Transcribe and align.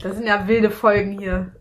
Das 0.00 0.16
sind 0.16 0.26
ja 0.26 0.46
wilde 0.46 0.70
Folgen 0.70 1.18
hier. 1.18 1.52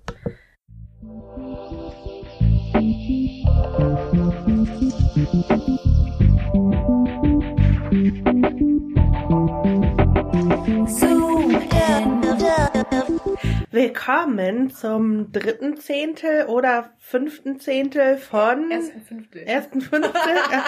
Willkommen 13.75 14.69
zum 14.69 15.33
dritten 15.33 15.75
Zehntel 15.75 16.45
oder 16.45 16.93
fünften 16.97 17.59
Zehntel 17.59 18.15
von 18.15 18.71
Ersten 18.71 19.01
Fünftel. 19.01 19.43
ersten 19.43 19.81
Fünftel, 19.81 20.13
äh, 20.13 20.61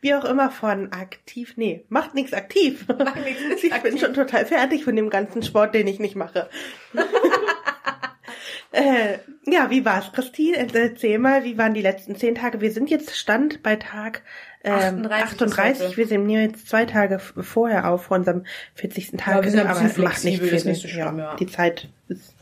wie 0.00 0.14
auch 0.14 0.24
immer 0.24 0.50
von 0.50 0.90
aktiv. 0.90 1.52
Nee, 1.56 1.84
macht 1.90 2.14
nichts 2.14 2.32
aktiv. 2.32 2.86
Mach 2.88 3.16
nichts 3.16 3.42
Ich 3.62 3.70
bin 3.70 3.72
aktiv. 3.72 4.00
schon 4.00 4.14
total 4.14 4.46
fertig 4.46 4.82
von 4.82 4.96
dem 4.96 5.10
ganzen 5.10 5.42
Sport, 5.42 5.74
den 5.74 5.86
ich 5.86 6.00
nicht 6.00 6.16
mache. 6.16 6.48
äh, 8.72 9.18
ja, 9.44 9.68
wie 9.68 9.84
war's, 9.84 10.10
Christine? 10.12 10.56
Erzähl 10.56 11.18
mal, 11.18 11.44
wie 11.44 11.58
waren 11.58 11.74
die 11.74 11.82
letzten 11.82 12.16
zehn 12.16 12.34
Tage? 12.34 12.62
Wir 12.62 12.72
sind 12.72 12.88
jetzt 12.88 13.14
Stand 13.14 13.62
bei 13.62 13.76
Tag 13.76 14.22
ähm, 14.64 15.06
38 15.06 15.10
ist 15.12 15.42
38. 15.42 15.86
heute. 15.86 15.96
Wir 15.98 16.06
sind 16.06 16.30
jetzt 16.30 16.68
zwei 16.68 16.86
Tage 16.86 17.18
vorher 17.18 17.90
auf 17.90 18.04
vor 18.04 18.16
unserem 18.16 18.46
40. 18.76 19.12
Tag. 19.18 19.36
Ja, 19.36 19.44
wir 19.44 19.50
sind 19.50 19.60
ein 19.60 19.66
aber 19.66 19.80
macht 19.98 20.24
nicht 20.24 20.42
viel. 20.42 20.64
nicht 20.64 20.82
so 20.82 20.88
schlimm, 20.88 21.18
ja. 21.18 21.36
Die 21.36 21.46
Zeit 21.46 21.90
ist, 22.08 22.33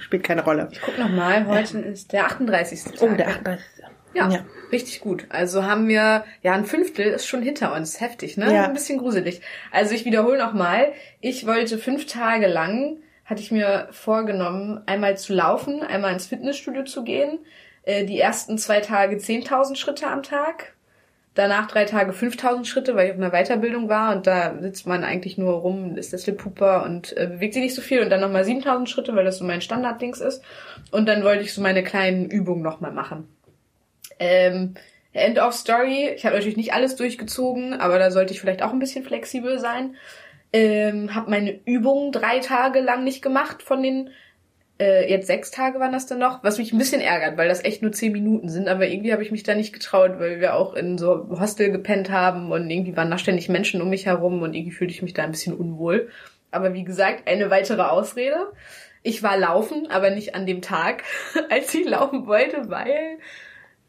spielt 0.00 0.24
keine 0.24 0.44
Rolle. 0.44 0.68
Ich 0.72 0.80
guck 0.80 0.98
noch 0.98 1.08
mal, 1.10 1.46
heute 1.46 1.78
ist 1.78 2.12
der 2.12 2.26
38. 2.26 2.84
Tag. 2.84 2.94
Oh, 3.02 3.08
der 3.14 3.28
38. 3.28 3.64
Ja, 4.12 4.28
Ja. 4.28 4.44
richtig 4.72 5.00
gut. 5.00 5.26
Also 5.28 5.64
haben 5.64 5.86
wir, 5.86 6.24
ja, 6.42 6.52
ein 6.52 6.64
Fünftel 6.64 7.06
ist 7.06 7.26
schon 7.26 7.42
hinter 7.42 7.72
uns. 7.74 8.00
Heftig, 8.00 8.36
ne? 8.36 8.52
Ja. 8.52 8.64
Ein 8.64 8.72
bisschen 8.72 8.98
gruselig. 8.98 9.40
Also 9.70 9.94
ich 9.94 10.04
wiederhole 10.04 10.36
nochmal. 10.38 10.92
Ich 11.20 11.46
wollte 11.46 11.78
fünf 11.78 12.06
Tage 12.06 12.48
lang, 12.48 12.96
hatte 13.24 13.40
ich 13.40 13.52
mir 13.52 13.86
vorgenommen, 13.92 14.82
einmal 14.86 15.16
zu 15.16 15.32
laufen, 15.32 15.82
einmal 15.82 16.12
ins 16.12 16.26
Fitnessstudio 16.26 16.82
zu 16.84 17.04
gehen. 17.04 17.38
Äh, 17.84 18.04
Die 18.04 18.18
ersten 18.18 18.58
zwei 18.58 18.80
Tage 18.80 19.16
10.000 19.16 19.76
Schritte 19.76 20.08
am 20.08 20.24
Tag. 20.24 20.74
Danach 21.34 21.68
drei 21.68 21.84
Tage 21.84 22.12
5000 22.12 22.66
Schritte, 22.66 22.96
weil 22.96 23.06
ich 23.06 23.12
auf 23.12 23.18
einer 23.18 23.30
Weiterbildung 23.30 23.88
war 23.88 24.14
und 24.16 24.26
da 24.26 24.58
sitzt 24.60 24.86
man 24.86 25.04
eigentlich 25.04 25.38
nur 25.38 25.54
rum, 25.54 25.96
ist 25.96 26.12
der 26.12 26.18
Slip-Puper 26.18 26.82
und 26.84 27.16
äh, 27.16 27.28
bewegt 27.28 27.54
sich 27.54 27.62
nicht 27.62 27.74
so 27.74 27.82
viel 27.82 28.00
und 28.00 28.10
dann 28.10 28.20
nochmal 28.20 28.44
7000 28.44 28.90
Schritte, 28.90 29.14
weil 29.14 29.24
das 29.24 29.38
so 29.38 29.44
mein 29.44 29.60
Standarddings 29.60 30.20
ist. 30.20 30.42
Und 30.90 31.08
dann 31.08 31.22
wollte 31.22 31.44
ich 31.44 31.54
so 31.54 31.60
meine 31.60 31.84
kleinen 31.84 32.28
Übungen 32.28 32.62
nochmal 32.62 32.90
machen. 32.90 33.28
Ähm, 34.18 34.74
End 35.12 35.38
of 35.38 35.54
Story. 35.54 36.10
Ich 36.14 36.24
habe 36.24 36.34
natürlich 36.36 36.56
nicht 36.56 36.72
alles 36.72 36.96
durchgezogen, 36.96 37.74
aber 37.74 37.98
da 37.98 38.10
sollte 38.10 38.32
ich 38.32 38.40
vielleicht 38.40 38.62
auch 38.62 38.72
ein 38.72 38.78
bisschen 38.78 39.04
flexibel 39.04 39.58
sein. 39.58 39.96
Ähm, 40.52 41.14
habe 41.14 41.30
meine 41.30 41.60
Übungen 41.64 42.10
drei 42.10 42.40
Tage 42.40 42.80
lang 42.80 43.04
nicht 43.04 43.22
gemacht 43.22 43.62
von 43.62 43.82
den 43.82 44.10
äh, 44.80 45.08
jetzt 45.10 45.26
sechs 45.26 45.50
Tage 45.50 45.78
waren 45.78 45.92
das 45.92 46.06
dann 46.06 46.18
noch, 46.18 46.42
was 46.42 46.58
mich 46.58 46.72
ein 46.72 46.78
bisschen 46.78 47.02
ärgert, 47.02 47.36
weil 47.36 47.48
das 47.48 47.62
echt 47.62 47.82
nur 47.82 47.92
zehn 47.92 48.12
Minuten 48.12 48.48
sind, 48.48 48.66
aber 48.66 48.88
irgendwie 48.88 49.12
habe 49.12 49.22
ich 49.22 49.30
mich 49.30 49.42
da 49.42 49.54
nicht 49.54 49.74
getraut, 49.74 50.18
weil 50.18 50.40
wir 50.40 50.54
auch 50.54 50.74
in 50.74 50.96
so 50.96 51.28
Hostel 51.38 51.70
gepennt 51.70 52.10
haben 52.10 52.50
und 52.50 52.68
irgendwie 52.70 52.96
waren 52.96 53.10
da 53.10 53.18
ständig 53.18 53.50
Menschen 53.50 53.82
um 53.82 53.90
mich 53.90 54.06
herum 54.06 54.40
und 54.40 54.54
irgendwie 54.54 54.72
fühlte 54.72 54.94
ich 54.94 55.02
mich 55.02 55.12
da 55.12 55.22
ein 55.22 55.32
bisschen 55.32 55.54
unwohl. 55.54 56.08
Aber 56.50 56.72
wie 56.72 56.84
gesagt, 56.84 57.28
eine 57.28 57.50
weitere 57.50 57.82
Ausrede. 57.82 58.52
Ich 59.02 59.22
war 59.22 59.36
laufen, 59.36 59.86
aber 59.90 60.10
nicht 60.10 60.34
an 60.34 60.46
dem 60.46 60.62
Tag, 60.62 61.04
als 61.50 61.74
ich 61.74 61.86
laufen 61.86 62.26
wollte, 62.26 62.70
weil 62.70 63.18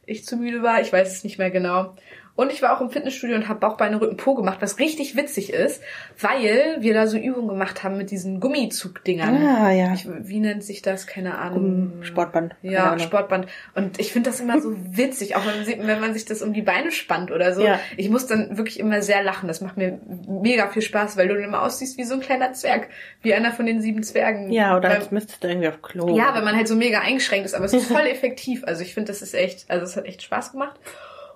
ich 0.05 0.25
zu 0.25 0.35
müde 0.35 0.61
war. 0.61 0.81
Ich 0.81 0.91
weiß 0.91 1.11
es 1.11 1.23
nicht 1.23 1.37
mehr 1.37 1.51
genau. 1.51 1.95
Und 2.35 2.51
ich 2.51 2.61
war 2.61 2.75
auch 2.75 2.81
im 2.81 2.89
Fitnessstudio 2.89 3.35
und 3.35 3.49
habe 3.49 3.59
Bauchbeine, 3.59 3.99
Rücken, 3.99 4.17
Po 4.17 4.35
gemacht, 4.35 4.57
was 4.61 4.79
richtig 4.79 5.15
witzig 5.15 5.51
ist, 5.51 5.81
weil 6.19 6.77
wir 6.79 6.93
da 6.93 7.07
so 7.07 7.17
Übungen 7.17 7.49
gemacht 7.49 7.83
haben 7.83 7.97
mit 7.97 8.09
diesen 8.09 8.39
Gummizugdingern. 8.39 9.35
Ah, 9.35 9.71
ja. 9.71 9.93
Ich, 9.93 10.07
wie 10.07 10.39
nennt 10.39 10.63
sich 10.63 10.81
das? 10.81 11.07
Keine 11.07 11.37
Ahnung. 11.37 11.93
Um, 11.97 12.03
Sportband. 12.03 12.55
Ja. 12.61 12.97
Sportband. 12.99 13.47
Und 13.75 13.99
ich 13.99 14.13
finde 14.13 14.29
das 14.29 14.39
immer 14.39 14.61
so 14.61 14.73
witzig, 14.75 15.35
auch 15.35 15.45
wenn 15.45 15.57
man, 15.57 15.65
sieht, 15.65 15.85
wenn 15.85 15.99
man 15.99 16.13
sich 16.13 16.25
das 16.25 16.41
um 16.41 16.53
die 16.53 16.61
Beine 16.61 16.91
spannt 16.91 17.31
oder 17.31 17.53
so. 17.53 17.63
Ja. 17.63 17.79
Ich 17.97 18.09
muss 18.09 18.27
dann 18.27 18.57
wirklich 18.57 18.79
immer 18.79 19.01
sehr 19.01 19.23
lachen. 19.23 19.47
Das 19.47 19.61
macht 19.61 19.77
mir 19.77 19.99
mega 20.27 20.67
viel 20.69 20.81
Spaß, 20.81 21.17
weil 21.17 21.27
du 21.27 21.35
dann 21.35 21.43
immer 21.43 21.61
aussiehst 21.61 21.97
wie 21.97 22.05
so 22.05 22.13
ein 22.13 22.21
kleiner 22.21 22.53
Zwerg. 22.53 22.87
Wie 23.21 23.33
einer 23.33 23.51
von 23.51 23.65
den 23.65 23.81
sieben 23.81 24.03
Zwergen. 24.03 24.51
Ja, 24.51 24.77
oder 24.77 24.89
als 24.89 25.11
müsstest 25.11 25.43
du 25.43 25.49
irgendwie 25.49 25.67
auf 25.67 25.81
Klo. 25.81 26.15
ja, 26.15 26.33
wenn 26.33 26.43
man 26.43 26.55
halt 26.55 26.67
so 26.67 26.75
mega 26.75 27.01
eingeschränkt 27.01 27.45
ist, 27.45 27.53
aber 27.53 27.65
es 27.65 27.73
ist 27.73 27.87
voll 27.91 28.07
effektiv. 28.07 28.63
Also 28.65 28.83
ich 28.83 28.93
finde, 28.93 29.11
das 29.11 29.21
ist 29.21 29.33
echt, 29.33 29.69
also 29.69 29.85
es 29.85 29.97
hat 29.97 30.05
echt 30.05 30.21
Spaß 30.23 30.53
gemacht. 30.53 30.79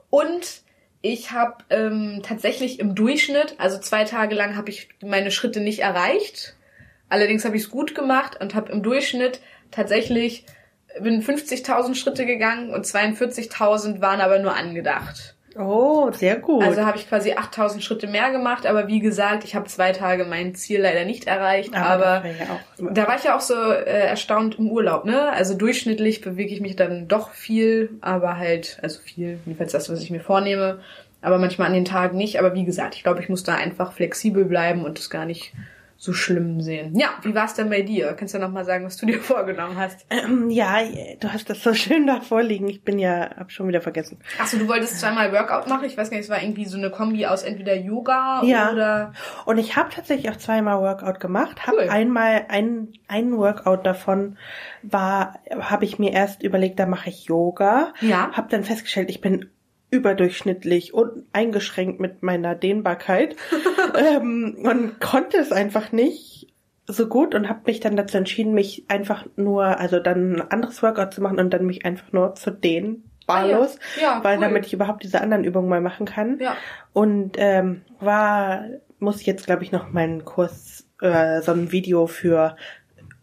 Und 0.10 0.65
ich 1.06 1.32
habe 1.32 1.58
ähm, 1.70 2.22
tatsächlich 2.24 2.80
im 2.80 2.96
Durchschnitt, 2.96 3.56
also 3.60 3.78
zwei 3.78 4.06
Tage 4.06 4.34
lang 4.34 4.56
habe 4.56 4.72
ich 4.72 4.90
meine 5.04 5.30
Schritte 5.30 5.60
nicht 5.60 5.80
erreicht. 5.80 6.56
Allerdings 7.10 7.46
habe 7.46 7.56
ich 7.56 7.64
es 7.64 7.70
gut 7.70 7.94
gemacht 7.94 8.42
und 8.42 8.56
habe 8.56 8.72
im 8.72 8.82
Durchschnitt 8.82 9.40
tatsächlich 9.70 10.48
bin 11.00 11.22
50.000 11.22 11.94
Schritte 11.94 12.26
gegangen 12.26 12.74
und 12.74 12.86
42.000 12.86 14.02
waren 14.02 14.20
aber 14.20 14.40
nur 14.40 14.56
angedacht. 14.56 15.35
Oh, 15.58 16.12
sehr 16.12 16.36
gut. 16.38 16.64
Also 16.64 16.86
habe 16.86 16.98
ich 16.98 17.08
quasi 17.08 17.34
8.000 17.34 17.80
Schritte 17.82 18.08
mehr 18.08 18.32
gemacht, 18.32 18.66
aber 18.66 18.88
wie 18.88 19.00
gesagt, 19.00 19.46
ich 19.46 19.56
habe 19.56 19.68
zwei 19.68 19.94
Tage 19.94 20.26
mein 20.26 20.54
Ziel 20.54 20.82
leider 20.82 21.06
nicht 21.06 21.28
erreicht, 21.28 21.76
aber 21.76 22.22
das 22.22 22.24
wäre 22.24 22.36
ja 22.40 22.92
da 22.92 23.08
war 23.08 23.16
ich 23.16 23.24
ja 23.24 23.38
auch 23.38 23.42
so 23.42 23.54
äh, 23.54 24.08
erstaunt 24.08 24.60
im 24.60 24.70
Urlaub, 24.70 25.06
ne? 25.06 25.30
Also 25.30 25.56
durchschnittlich 25.56 26.20
bewege 26.22 26.54
ich 26.54 26.60
mich 26.60 26.76
dann 26.76 27.08
doch 27.08 27.32
viel, 27.32 27.92
aber 28.02 28.38
halt, 28.38 28.80
also 28.82 29.00
viel, 29.02 29.40
jedenfalls 29.46 29.72
das, 29.72 29.90
was 29.90 30.02
ich 30.02 30.12
mir 30.12 30.20
vornehme, 30.20 30.80
aber 31.22 31.38
manchmal 31.38 31.68
an 31.68 31.74
den 31.74 31.86
Tagen 31.86 32.18
nicht. 32.18 32.38
Aber 32.38 32.54
wie 32.54 32.66
gesagt, 32.66 32.96
ich 32.96 33.04
glaube, 33.04 33.22
ich 33.22 33.30
muss 33.30 33.44
da 33.44 33.56
einfach 33.56 33.94
flexibel 33.94 34.46
bleiben 34.46 34.84
und 34.84 34.98
das 34.98 35.10
gar 35.10 35.26
nicht 35.26 35.54
so 36.06 36.14
schlimm 36.14 36.62
sehen. 36.62 36.98
Ja, 36.98 37.10
wie 37.24 37.36
war 37.36 37.46
es 37.46 37.54
denn 37.56 37.70
bei 37.70 37.82
dir? 37.82 38.14
Kannst 38.14 38.34
du 38.34 38.40
noch 38.40 38.52
mal 38.52 38.64
sagen, 38.64 38.86
was 38.86 38.98
du 38.98 39.06
dir 39.06 39.20
vorgenommen 39.22 39.78
hast? 39.78 40.06
Ähm, 40.10 40.50
ja, 40.50 40.78
du 41.20 41.34
hast 41.34 41.50
das 41.50 41.62
so 41.62 41.74
schön 41.74 42.08
da 42.08 42.22
vorliegen. 42.22 42.68
Ich 42.70 42.84
bin 42.84 42.98
ja, 43.00 43.30
hab 43.38 43.52
schon 43.52 43.68
wieder 43.68 43.82
vergessen. 43.82 44.20
Achso, 44.40 44.58
du 44.58 44.68
wolltest 44.68 45.00
zweimal 45.00 45.32
Workout 45.34 45.68
machen. 45.68 45.86
Ich 45.86 45.98
weiß 45.98 46.10
gar 46.10 46.18
nicht, 46.18 46.26
es 46.26 46.32
war 46.32 46.42
irgendwie 46.42 46.66
so 46.66 46.78
eine 46.78 46.92
Kombi 46.92 47.26
aus 47.26 47.44
entweder 47.44 47.76
Yoga 47.76 48.42
Ja. 48.46 48.72
oder... 48.72 49.14
Und 49.46 49.58
ich 49.58 49.76
habe 49.76 49.90
tatsächlich 49.94 50.30
auch 50.32 50.38
zweimal 50.38 50.80
Workout 50.80 51.20
gemacht. 51.20 51.66
Hab 51.68 51.74
Cool. 51.74 51.90
einmal 51.90 52.46
ein 52.48 52.94
ein 53.08 53.38
Workout 53.38 53.86
davon 53.86 54.38
war, 54.82 55.40
habe 55.60 55.86
ich 55.86 56.00
mir 56.00 56.12
erst 56.12 56.42
überlegt, 56.44 56.80
da 56.80 56.86
mache 56.86 57.10
ich 57.10 57.26
Yoga. 57.26 57.94
Ja. 58.02 58.32
Hab 58.32 58.50
dann 58.50 58.64
festgestellt, 58.64 59.10
ich 59.10 59.22
bin 59.22 59.50
überdurchschnittlich 59.96 60.94
und 60.94 61.26
eingeschränkt 61.34 62.00
mit 62.00 62.24
meiner 62.24 62.56
Dehnbarkeit 62.56 63.36
ähm, 63.98 64.58
und 64.64 65.00
konnte 65.00 65.38
es 65.38 65.52
einfach 65.52 65.92
nicht 65.92 66.54
so 66.88 67.08
gut 67.08 67.34
und 67.34 67.50
habe 67.50 67.62
mich 67.66 67.80
dann 67.80 67.96
dazu 67.96 68.18
entschieden, 68.18 68.54
mich 68.54 68.86
einfach 68.88 69.26
nur, 69.36 69.80
also 69.80 70.00
dann 70.00 70.36
ein 70.36 70.52
anderes 70.52 70.84
Workout 70.84 71.14
zu 71.14 71.22
machen 71.22 71.40
und 71.40 71.52
dann 71.52 71.66
mich 71.66 71.86
einfach 71.86 72.12
nur 72.12 72.36
zu 72.36 72.52
dehnen. 72.52 73.10
Barlos, 73.26 73.80
Ah, 73.80 74.00
ja. 74.00 74.02
Ja, 74.02 74.24
weil 74.24 74.38
cool. 74.38 74.44
damit 74.44 74.66
ich 74.68 74.74
überhaupt 74.74 75.04
diese 75.04 75.20
anderen 75.20 75.44
Übungen 75.44 75.68
mal 75.68 75.82
machen 75.82 76.06
kann. 76.06 76.38
Ja. 76.40 76.56
Und 76.94 77.38
ähm, 77.38 77.82
war, 78.00 78.66
muss 79.00 79.20
ich 79.22 79.26
jetzt, 79.26 79.48
glaube 79.48 79.64
ich, 79.64 79.72
noch 79.72 79.92
meinen 79.92 80.26
Kurs, 80.26 80.88
äh, 81.02 81.42
so 81.42 81.52
ein 81.52 81.72
Video 81.72 82.06
für 82.06 82.56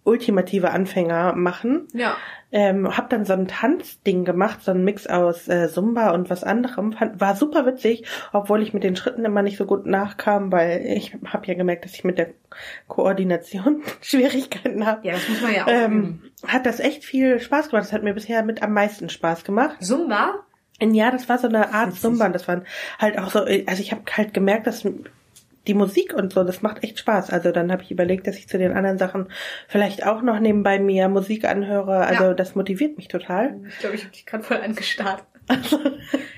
ultimative 0.05 0.71
Anfänger 0.71 1.35
machen. 1.35 1.87
Ja. 1.93 2.17
Ähm, 2.51 2.97
hab 2.97 3.09
dann 3.09 3.25
so 3.25 3.33
ein 3.33 3.49
Tanzding 3.49 4.25
gemacht, 4.25 4.63
so 4.63 4.73
ein 4.73 4.85
Mix 4.85 5.07
aus 5.07 5.49
äh, 5.49 5.69
Zumba 5.69 6.11
und 6.11 6.29
was 6.29 6.45
anderem. 6.45 6.93
Fand, 6.93 7.21
war 7.21 7.35
super 7.35 7.65
witzig, 7.65 8.05
obwohl 8.33 8.63
ich 8.63 8.75
mit 8.75 8.85
den 8.85 8.97
Schritten 8.97 9.25
immer 9.25 9.43
nicht 9.43 9.57
so 9.57 9.65
gut 9.65 9.87
nachkam, 9.87 10.53
weil 10.53 10.83
ich 10.85 11.17
habe 11.25 11.47
ja 11.47 11.55
gemerkt, 11.55 11.85
dass 11.85 11.95
ich 11.95 12.05
mit 12.05 12.19
der 12.19 12.31
Koordination 12.89 13.83
Schwierigkeiten 14.03 14.85
habe. 14.85 15.07
Ja, 15.07 15.15
das 15.15 15.29
muss 15.29 15.41
man 15.41 15.55
ja 15.55 15.65
auch. 15.65 15.69
Ähm, 15.69 16.23
hat 16.47 16.67
das 16.67 16.81
echt 16.81 17.05
viel 17.05 17.41
Spaß 17.41 17.71
gemacht. 17.71 17.87
Das 17.87 17.93
hat 17.93 18.03
mir 18.03 18.15
bisher 18.15 18.43
mit 18.43 18.63
am 18.63 18.75
meisten 18.75 19.09
Spaß 19.09 19.45
gemacht. 19.45 19.77
Zumba? 19.81 20.45
Ja, 20.81 21.11
das 21.11 21.29
war 21.29 21.39
so 21.39 21.49
eine 21.49 21.73
Art. 21.73 21.95
Zumba. 21.95 22.29
Das 22.29 22.49
waren 22.49 22.67
halt 22.99 23.19
auch 23.19 23.31
so, 23.31 23.41
also 23.41 23.81
ich 23.81 23.93
habe 23.93 24.03
halt 24.17 24.35
gemerkt, 24.35 24.67
dass 24.67 24.85
die 25.67 25.75
Musik 25.75 26.13
und 26.15 26.33
so, 26.33 26.43
das 26.45 26.63
macht 26.63 26.83
echt 26.83 26.99
Spaß. 26.99 27.31
Also 27.31 27.53
dann 27.53 27.71
habe 27.71 27.83
ich 27.83 27.91
überlegt, 27.91 28.27
dass 28.27 28.37
ich 28.37 28.49
zu 28.49 28.59
den 28.59 28.73
anderen 28.73 28.99
Sachen 28.99 29.29
vielleicht 29.69 30.05
auch 30.07 30.23
noch 30.23 30.41
nebenbei 30.41 30.79
mir 30.79 31.09
Musik 31.09 31.45
anhöre. 31.45 31.99
Also 32.07 32.25
Ja. 32.25 32.35
das 32.35 32.55
motiviert 32.55 32.97
mich 32.97 33.09
total. 33.09 33.61
Ich 33.69 33.79
glaube, 33.79 33.95
ich 33.97 34.03
habe 34.03 34.13
dich 34.13 34.27
gerade 34.27 34.43
voll 34.45 34.57
angestarrt. 34.59 35.25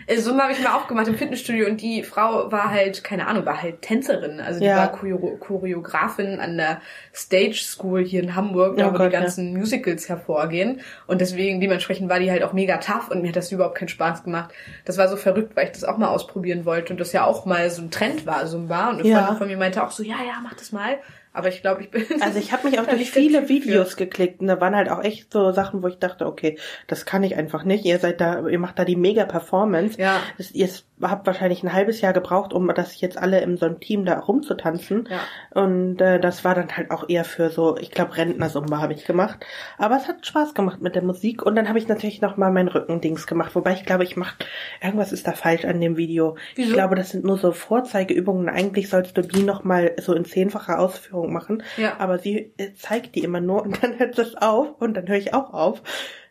Äh, 0.06 0.16
Zumba 0.18 0.44
habe 0.44 0.52
ich 0.52 0.62
mal 0.62 0.74
auch 0.74 0.86
gemacht 0.86 1.08
im 1.08 1.14
Fitnessstudio 1.16 1.66
und 1.66 1.80
die 1.80 2.02
Frau 2.02 2.50
war 2.52 2.70
halt, 2.70 3.02
keine 3.04 3.26
Ahnung, 3.26 3.46
war 3.46 3.62
halt 3.62 3.82
Tänzerin. 3.82 4.40
Also 4.40 4.60
die 4.60 4.66
Ja. 4.66 4.76
war 4.76 4.92
Choreo 4.92 5.36
Choreografin 5.38 6.40
an 6.40 6.56
der 6.56 6.80
Stage 7.14 7.54
School 7.62 8.04
hier 8.04 8.22
in 8.22 8.34
Hamburg, 8.34 8.76
da 8.76 8.88
Oh 8.88 8.94
wo 8.94 8.98
Gott, 8.98 9.06
die 9.06 9.16
ganzen 9.16 9.52
Musicals 9.56 10.08
hervorgehen. 10.08 10.80
Und 11.06 11.20
deswegen, 11.20 11.60
dementsprechend 11.60 12.08
war 12.08 12.20
die 12.20 12.30
halt 12.30 12.42
auch 12.42 12.52
mega 12.52 12.76
tough 12.78 13.08
und 13.10 13.22
mir 13.22 13.28
hat 13.28 13.36
das 13.36 13.50
überhaupt 13.52 13.76
keinen 13.76 13.88
Spaß 13.88 14.24
gemacht. 14.24 14.52
Das 14.84 14.98
war 14.98 15.08
so 15.08 15.16
verrückt, 15.16 15.56
weil 15.56 15.66
ich 15.66 15.72
das 15.72 15.84
auch 15.84 15.96
mal 15.98 16.08
ausprobieren 16.08 16.64
wollte 16.64 16.92
und 16.92 17.00
das 17.00 17.12
ja 17.12 17.24
auch 17.24 17.46
mal 17.46 17.70
so 17.70 17.82
ein 17.82 17.90
Trend 17.90 18.26
war, 18.26 18.44
Zumba. 18.46 18.90
Und 18.90 19.00
eine 19.00 19.08
Ja. 19.08 19.18
Freundin 19.18 19.36
von 19.38 19.46
mir 19.48 19.56
meinte 19.56 19.82
auch 19.82 19.90
so, 19.90 20.02
ja, 20.02 20.16
ja, 20.26 20.40
mach 20.42 20.54
das 20.54 20.72
mal. 20.72 20.98
Aber 21.34 21.48
ich 21.48 21.60
glaube, 21.60 21.82
ich 21.82 21.90
bin... 21.90 22.04
Also 22.22 22.38
ich 22.38 22.52
habe 22.52 22.68
mich 22.68 22.78
auch 22.78 22.86
durch 22.86 23.10
viele 23.10 23.48
Videos 23.48 23.90
für. 23.90 24.06
geklickt 24.06 24.40
und 24.40 24.46
da 24.46 24.60
waren 24.60 24.74
halt 24.74 24.88
auch 24.88 25.02
echt 25.02 25.32
so 25.32 25.50
Sachen, 25.50 25.82
wo 25.82 25.88
ich 25.88 25.98
dachte, 25.98 26.26
okay, 26.26 26.58
das 26.86 27.04
kann 27.04 27.24
ich 27.24 27.36
einfach 27.36 27.64
nicht. 27.64 27.84
Ihr 27.84 27.98
seid 27.98 28.20
da, 28.20 28.46
ihr 28.46 28.58
macht 28.58 28.78
da 28.78 28.84
die 28.84 28.96
mega 28.96 29.24
Performance. 29.24 30.00
Ja. 30.00 30.22
Das, 30.38 30.52
ihr 30.52 30.68
habe 31.02 31.26
wahrscheinlich 31.26 31.62
ein 31.62 31.72
halbes 31.72 32.00
Jahr 32.00 32.12
gebraucht, 32.12 32.52
um 32.52 32.72
das 32.74 33.00
jetzt 33.00 33.18
alle 33.18 33.40
in 33.40 33.56
so 33.56 33.66
einem 33.66 33.80
Team 33.80 34.04
da 34.04 34.18
rumzutanzen. 34.18 35.08
Ja. 35.10 35.62
Und 35.62 36.00
äh, 36.00 36.20
das 36.20 36.44
war 36.44 36.54
dann 36.54 36.76
halt 36.76 36.90
auch 36.90 37.08
eher 37.08 37.24
für 37.24 37.50
so, 37.50 37.76
ich 37.76 37.90
glaube, 37.90 38.16
Rentnersumba 38.16 38.80
habe 38.80 38.92
ich 38.92 39.04
gemacht. 39.04 39.44
Aber 39.76 39.96
es 39.96 40.06
hat 40.06 40.24
Spaß 40.24 40.54
gemacht 40.54 40.80
mit 40.80 40.94
der 40.94 41.02
Musik. 41.02 41.42
Und 41.42 41.56
dann 41.56 41.68
habe 41.68 41.78
ich 41.78 41.88
natürlich 41.88 42.20
noch 42.20 42.36
mal 42.36 42.52
mein 42.52 42.68
Rückendings 42.68 43.26
gemacht. 43.26 43.54
Wobei 43.54 43.72
ich 43.72 43.84
glaube, 43.84 44.04
ich 44.04 44.16
mache, 44.16 44.36
irgendwas 44.80 45.12
ist 45.12 45.26
da 45.26 45.32
falsch 45.32 45.64
an 45.64 45.80
dem 45.80 45.96
Video. 45.96 46.36
Wieso? 46.54 46.68
Ich 46.68 46.74
glaube, 46.74 46.94
das 46.94 47.10
sind 47.10 47.24
nur 47.24 47.38
so 47.38 47.50
Vorzeigeübungen. 47.50 48.48
Eigentlich 48.48 48.88
sollst 48.88 49.16
du 49.16 49.22
die 49.22 49.42
noch 49.42 49.64
mal 49.64 49.92
so 50.00 50.14
in 50.14 50.24
zehnfacher 50.24 50.78
Ausführung 50.78 51.32
machen. 51.32 51.62
Ja. 51.76 51.98
Aber 51.98 52.18
sie 52.18 52.52
äh, 52.56 52.72
zeigt 52.74 53.16
die 53.16 53.24
immer 53.24 53.40
nur 53.40 53.62
und 53.62 53.82
dann 53.82 53.98
hört 53.98 54.16
das 54.16 54.36
auf 54.36 54.80
und 54.80 54.94
dann 54.94 55.08
höre 55.08 55.16
ich 55.16 55.34
auch 55.34 55.52
auf. 55.52 55.82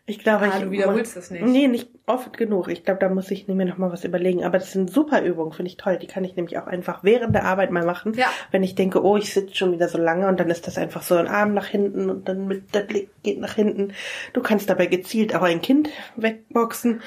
Ich 0.06 0.18
glaube, 0.18 0.44
Ah, 0.44 0.58
ich 0.58 0.64
du 0.64 0.70
wiederholst 0.70 1.16
das 1.16 1.30
nicht. 1.30 1.44
Nee, 1.44 1.66
nicht 1.66 1.88
oft 2.04 2.36
genug. 2.36 2.68
Ich 2.68 2.84
glaube, 2.84 3.00
da 3.00 3.08
muss 3.08 3.30
ich 3.30 3.48
mir 3.48 3.64
noch 3.64 3.78
mal 3.78 3.90
was 3.90 4.04
überlegen. 4.04 4.44
Aber 4.44 4.58
das 4.58 4.72
sind 4.72 4.90
super 4.90 5.22
Übungen, 5.22 5.52
finde 5.52 5.70
ich 5.70 5.78
toll. 5.78 5.96
Die 5.96 6.06
kann 6.06 6.24
ich 6.24 6.36
nämlich 6.36 6.58
auch 6.58 6.66
einfach 6.66 7.02
während 7.04 7.34
der 7.34 7.44
Arbeit 7.44 7.70
mal 7.70 7.86
machen. 7.86 8.12
Ja. 8.14 8.26
Wenn 8.50 8.62
ich 8.62 8.74
denke, 8.74 9.02
oh, 9.02 9.16
ich 9.16 9.32
sitze 9.32 9.54
schon 9.54 9.72
wieder 9.72 9.88
so 9.88 9.96
lange 9.96 10.28
und 10.28 10.38
dann 10.38 10.50
ist 10.50 10.66
das 10.66 10.76
einfach 10.76 11.02
so 11.02 11.16
ein 11.16 11.26
Arm 11.26 11.54
nach 11.54 11.66
hinten 11.66 12.10
und 12.10 12.28
dann 12.28 12.46
mit 12.46 12.74
der 12.74 12.82
Blick 12.82 13.08
geht 13.22 13.40
nach 13.40 13.54
hinten. 13.54 13.94
Du 14.34 14.42
kannst 14.42 14.68
dabei 14.68 14.86
gezielt 14.86 15.34
auch 15.34 15.42
ein 15.42 15.62
Kind 15.62 15.88
wegboxen 16.16 17.00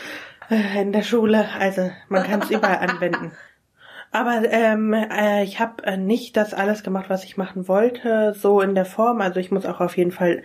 äh, 0.49 0.81
in 0.81 0.91
der 0.91 1.03
Schule. 1.03 1.45
Also 1.59 1.91
man 2.09 2.23
kann 2.23 2.41
es 2.41 2.49
überall 2.49 2.77
anwenden. 2.77 3.31
Aber 4.11 4.41
ähm, 4.49 4.93
äh, 4.93 5.43
ich 5.43 5.59
habe 5.59 5.83
äh, 5.83 5.97
nicht 5.97 6.37
das 6.37 6.53
alles 6.53 6.81
gemacht, 6.81 7.09
was 7.09 7.25
ich 7.25 7.37
machen 7.37 7.67
wollte, 7.67 8.33
so 8.33 8.61
in 8.61 8.73
der 8.73 8.85
Form. 8.85 9.21
Also 9.21 9.39
ich 9.39 9.51
muss 9.51 9.65
auch 9.65 9.81
auf 9.81 9.97
jeden 9.97 10.11
Fall, 10.11 10.43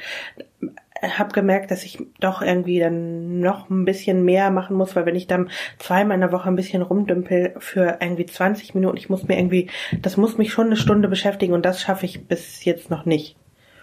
habe 1.03 1.33
gemerkt, 1.33 1.71
dass 1.71 1.85
ich 1.85 1.99
doch 2.21 2.43
irgendwie 2.43 2.79
dann 2.79 3.41
noch 3.41 3.69
ein 3.71 3.85
bisschen 3.85 4.25
mehr 4.25 4.51
machen 4.51 4.77
muss, 4.77 4.95
weil 4.95 5.07
wenn 5.07 5.17
ich 5.17 5.27
dann 5.27 5.51
zweimal 5.79 6.15
in 6.15 6.21
der 6.21 6.33
Woche 6.33 6.49
ein 6.49 6.57
bisschen 6.57 6.83
rumdümpel 6.83 7.55
für 7.59 7.99
irgendwie 8.01 8.27
20 8.27 8.75
Minuten, 8.75 8.97
ich 8.97 9.11
muss 9.11 9.27
mir 9.27 9.37
irgendwie, 9.37 9.69
das 10.01 10.17
muss 10.17 10.39
mich 10.39 10.53
schon 10.53 10.67
eine 10.67 10.77
Stunde 10.77 11.09
beschäftigen 11.09 11.55
und 11.55 11.65
das 11.65 11.81
schaffe 11.81 12.07
ich 12.07 12.27
bis 12.27 12.65
jetzt 12.65 12.91
noch 12.91 13.05
nicht. 13.05 13.37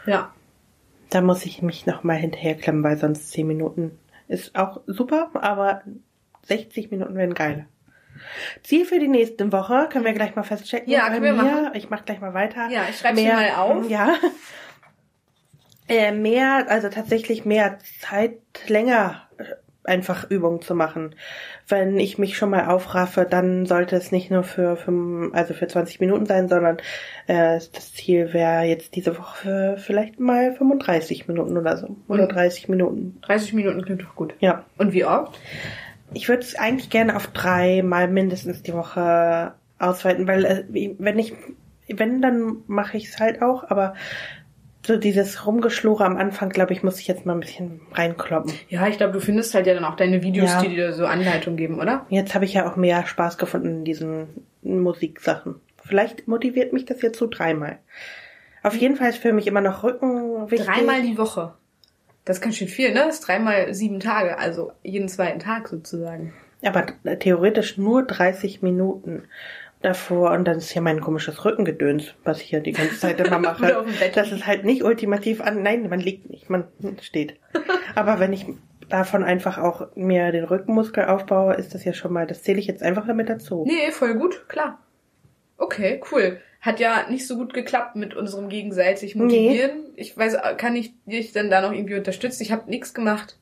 Ja. 0.06 0.33
Da 1.10 1.21
muss 1.21 1.45
ich 1.45 1.62
mich 1.62 1.86
noch 1.86 2.04
mal 2.04 2.16
hinterherklemmen, 2.16 2.83
weil 2.83 2.98
sonst 2.98 3.31
10 3.31 3.48
Minuten 3.48 4.00
ist 4.27 4.56
auch 4.56 4.81
super, 4.88 5.31
aber 5.33 5.81
60 6.44 6.92
Minuten 6.92 7.16
wären 7.16 7.33
geil. 7.33 7.66
Ziel 8.63 8.86
für 8.86 9.00
die 9.00 9.07
nächste 9.07 9.51
Woche 9.51 9.88
können 9.92 10.06
wir 10.06 10.13
gleich 10.13 10.36
mal 10.36 10.44
festchecken. 10.44 10.92
Ja, 10.92 11.10
können 11.10 11.24
wir 11.24 11.33
machen. 11.33 11.71
Ich 11.74 11.89
mach 11.89 12.06
gleich 12.06 12.19
mal 12.19 12.33
weiter. 12.33 12.69
Ja, 12.69 12.81
ich 12.89 12.98
schreib's 12.98 13.19
mir 13.19 13.33
mal 13.33 13.51
auf. 13.57 13.89
Ja. 13.89 14.16
Äh, 15.89 16.12
mehr, 16.12 16.68
also 16.69 16.88
tatsächlich 16.89 17.45
mehr 17.45 17.77
Zeit 18.00 18.38
länger 18.68 19.24
äh, 19.38 19.44
einfach 19.83 20.30
Übungen 20.30 20.62
zu 20.62 20.75
machen. 20.75 21.15
Wenn 21.68 21.97
ich 22.00 22.18
mich 22.19 22.38
schon 22.38 22.51
mal 22.51 22.68
aufraffe, 22.68 23.25
dann 23.27 23.65
sollte 23.65 23.95
es 23.95 24.12
nicht 24.12 24.30
nur 24.30 24.44
für, 24.44 24.77
für 24.77 25.31
also 25.33 25.53
für 25.56 25.68
20 25.68 26.00
Minuten 26.00 26.27
sein, 26.27 26.47
sondern 26.47 26.77
äh, 27.27 27.59
das 27.74 27.94
Ziel 27.95 28.31
wäre 28.33 28.63
jetzt 28.63 28.95
diese 28.95 29.18
Woche 29.18 29.77
vielleicht 29.80 30.19
mal 30.19 30.53
35 30.53 31.27
Minuten 31.27 31.57
oder 31.57 31.75
so. 31.77 31.95
Oder 32.07 32.24
Und- 32.24 32.33
30 32.35 32.69
Minuten. 32.69 33.18
30 33.24 33.53
Minuten 33.53 33.81
klingt 33.83 34.03
doch 34.03 34.15
gut. 34.15 34.35
Ja. 34.39 34.65
Und 34.77 34.94
wie 34.94 35.06
oft? 35.06 35.39
Ich 36.13 36.27
würde 36.30 36.44
es 36.44 36.56
eigentlich 36.56 36.89
gerne 36.89 37.15
auf 37.15 37.27
drei 37.27 37.81
mal 37.81 38.07
mindestens 38.07 38.62
die 38.62 38.74
Woche 38.74 39.53
ausweiten, 39.80 40.27
weil 40.27 40.45
äh, 40.45 40.63
wenn 41.00 41.18
ich, 41.18 41.33
wenn, 41.88 42.21
dann 42.21 42.57
mache 42.68 42.97
ich 42.97 43.07
es 43.07 43.19
halt 43.19 43.42
auch, 43.42 43.69
aber 43.71 43.95
so 44.85 44.97
dieses 44.97 45.45
Rumgeschlure 45.45 46.05
am 46.05 46.17
Anfang, 46.17 46.49
glaube 46.49 46.73
ich, 46.73 46.83
muss 46.83 46.99
ich 46.99 47.07
jetzt 47.07 47.25
mal 47.25 47.33
ein 47.33 47.41
bisschen 47.41 47.81
reinkloppen. 47.93 48.53
Ja, 48.69 48.87
ich 48.87 48.97
glaube, 48.97 49.13
du 49.13 49.19
findest 49.19 49.53
halt 49.53 49.67
ja 49.67 49.73
dann 49.73 49.83
auch 49.85 49.95
deine 49.95 50.23
Videos, 50.23 50.49
Ja. 50.51 50.61
die 50.61 50.69
dir 50.69 50.93
so 50.93 51.05
Anleitung 51.05 51.57
geben, 51.57 51.79
oder? 51.79 52.05
Jetzt 52.09 52.33
habe 52.33 52.45
ich 52.45 52.53
ja 52.53 52.69
auch 52.69 52.75
mehr 52.75 53.05
Spaß 53.05 53.37
gefunden 53.37 53.67
in 53.79 53.83
diesen 53.83 54.27
Musiksachen. 54.61 55.55
Vielleicht 55.83 56.27
motiviert 56.27 56.73
mich 56.73 56.85
das 56.85 57.01
jetzt 57.01 57.17
so 57.19 57.27
dreimal. 57.27 57.79
Auf 58.63 58.75
jeden 58.75 58.95
Fall 58.95 59.09
ist 59.09 59.19
für 59.19 59.33
mich 59.33 59.47
immer 59.47 59.61
noch 59.61 59.83
Rücken 59.83 60.49
wichtig. 60.51 60.67
Dreimal 60.67 61.01
die 61.01 61.17
Woche. 61.17 61.53
Das 62.25 62.37
ist 62.37 62.41
ganz 62.43 62.57
schön 62.57 62.67
viel, 62.67 62.89
ne? 62.93 63.05
Das 63.05 63.15
ist 63.19 63.27
dreimal 63.27 63.73
sieben 63.73 63.99
Tage, 63.99 64.37
also 64.37 64.71
jeden 64.83 65.07
zweiten 65.09 65.39
Tag 65.39 65.67
sozusagen. 65.67 66.33
Aber 66.63 66.85
theoretisch 67.19 67.77
nur 67.77 68.03
30 68.03 68.61
Minuten 68.61 69.23
davor 69.81 70.31
und 70.31 70.45
dann 70.45 70.57
ist 70.57 70.73
ja 70.73 70.81
mein 70.81 71.01
komisches 71.01 71.45
Rückengedöns, 71.45 72.13
was 72.23 72.41
ich 72.41 72.49
hier 72.49 72.59
die 72.59 72.73
ganze 72.73 72.99
Zeit 72.99 73.19
immer 73.19 73.39
mache. 73.39 73.85
Das 74.13 74.31
ist 74.31 74.45
halt 74.45 74.65
nicht 74.65 74.83
ultimativ 74.83 75.41
an. 75.41 75.63
Nein, 75.63 75.89
man 75.89 75.99
liegt 75.99 76.29
nicht, 76.29 76.49
man 76.49 76.67
steht. 77.01 77.39
Aber 77.95 78.19
wenn 78.19 78.33
ich 78.33 78.45
davon 78.89 79.23
einfach 79.23 79.57
auch 79.57 79.95
mir 79.95 80.31
den 80.31 80.43
Rückenmuskel 80.43 81.05
aufbaue, 81.05 81.55
ist 81.55 81.73
das 81.73 81.85
ja 81.85 81.93
schon 81.93 82.11
mal, 82.11 82.27
das 82.27 82.43
zähle 82.43 82.59
ich 82.59 82.67
jetzt 82.67 82.83
einfach 82.83 83.07
damit 83.07 83.29
dazu. 83.29 83.65
Nee, 83.67 83.91
voll 83.91 84.15
gut, 84.15 84.47
klar. 84.49 84.79
Okay, 85.57 86.01
cool. 86.11 86.39
Hat 86.61 86.79
ja 86.79 87.09
nicht 87.09 87.25
so 87.25 87.37
gut 87.37 87.53
geklappt 87.53 87.95
mit 87.95 88.15
unserem 88.15 88.49
gegenseitig 88.49 89.15
motivieren. 89.15 89.85
Ich 89.95 90.17
weiß, 90.17 90.37
kann 90.57 90.75
ich 90.75 90.93
dich 91.05 91.31
denn 91.31 91.49
da 91.49 91.61
noch 91.61 91.71
irgendwie 91.71 91.95
unterstützen? 91.95 92.43
Ich 92.43 92.51
habe 92.51 92.69
nichts 92.69 92.93
gemacht. 92.93 93.38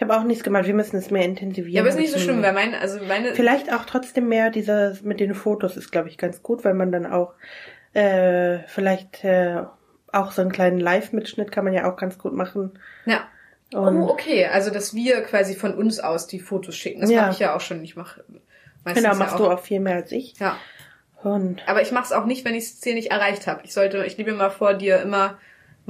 Ich 0.00 0.02
habe 0.02 0.18
auch 0.18 0.24
nichts 0.24 0.42
gemacht, 0.42 0.64
wir 0.66 0.72
müssen 0.72 0.96
es 0.96 1.10
mehr 1.10 1.26
intensivieren. 1.26 1.74
Ja, 1.74 1.82
aber 1.82 1.90
ist 1.90 1.98
nicht 1.98 2.10
so 2.10 2.18
schlimm, 2.18 2.40
weil 2.40 2.54
meine, 2.54 2.80
also 2.80 3.00
meine. 3.06 3.34
Vielleicht 3.34 3.70
auch 3.70 3.84
trotzdem 3.84 4.28
mehr 4.28 4.48
dieses 4.48 5.02
mit 5.02 5.20
den 5.20 5.34
Fotos 5.34 5.76
ist, 5.76 5.90
glaube 5.92 6.08
ich, 6.08 6.16
ganz 6.16 6.42
gut, 6.42 6.64
weil 6.64 6.72
man 6.72 6.90
dann 6.90 7.04
auch 7.04 7.34
äh, 7.92 8.60
vielleicht 8.66 9.22
äh, 9.24 9.58
auch 10.10 10.32
so 10.32 10.40
einen 10.40 10.52
kleinen 10.52 10.80
Live-Mitschnitt 10.80 11.52
kann 11.52 11.64
man 11.64 11.74
ja 11.74 11.86
auch 11.92 11.98
ganz 11.98 12.16
gut 12.16 12.32
machen. 12.32 12.78
Ja. 13.04 13.28
Und 13.74 13.98
oh, 13.98 14.08
okay. 14.08 14.46
Also, 14.46 14.70
dass 14.70 14.94
wir 14.94 15.20
quasi 15.20 15.54
von 15.54 15.74
uns 15.74 16.00
aus 16.00 16.26
die 16.26 16.40
Fotos 16.40 16.76
schicken. 16.76 17.02
Das 17.02 17.10
Ja. 17.10 17.20
mache 17.20 17.32
ich 17.32 17.38
ja 17.40 17.54
auch 17.54 17.60
schon. 17.60 17.84
Ich 17.84 17.94
mache 17.94 18.24
meistens 18.84 19.02
genau, 19.02 19.12
ja 19.12 19.18
machst 19.18 19.38
du 19.38 19.50
auch 19.50 19.60
viel 19.60 19.80
mehr 19.80 19.96
als 19.96 20.12
ich. 20.12 20.38
Ja. 20.38 20.56
Und 21.22 21.60
Aber 21.68 21.82
ich 21.82 21.92
mache 21.92 22.04
es 22.04 22.12
auch 22.12 22.24
nicht, 22.24 22.46
wenn 22.46 22.54
ich 22.54 22.64
das 22.64 22.80
Ziel 22.80 22.94
nicht 22.94 23.10
erreicht 23.10 23.46
habe. 23.46 23.60
Ich 23.64 23.74
sollte, 23.74 24.02
ich 24.06 24.16
liebe 24.16 24.32
mal 24.32 24.48
vor, 24.48 24.72
dir 24.72 25.02
immer 25.02 25.36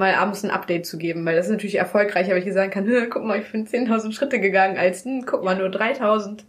mal 0.00 0.14
abends 0.14 0.42
ein 0.42 0.50
Update 0.50 0.86
zu 0.86 0.98
geben, 0.98 1.24
weil 1.24 1.36
das 1.36 1.46
ist 1.46 1.52
natürlich 1.52 1.76
erfolgreicher, 1.78 2.30
weil 2.32 2.38
ich 2.38 2.44
dir 2.44 2.52
sagen 2.52 2.70
kann, 2.72 2.86
"Hä, 2.86 3.06
guck 3.08 3.22
mal, 3.22 3.38
ich 3.38 3.52
bin 3.52 3.66
10.000 3.66 4.12
Schritte 4.14 4.40
gegangen, 4.40 4.76
als, 4.78 5.04
hm, 5.04 5.24
guck 5.26 5.44
mal, 5.44 5.56
nur 5.56 5.68
3.000. 5.70 6.44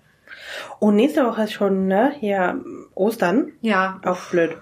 oh, 0.79 0.89
nächste 0.91 1.23
Woche 1.25 1.43
ist 1.43 1.53
schon, 1.53 1.87
ne, 1.87 2.13
hier 2.19 2.59
Ostern. 2.95 3.51
Ja, 3.61 3.99
Auch 4.03 4.29
blöd. 4.31 4.57